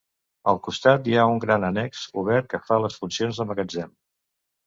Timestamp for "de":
3.43-3.49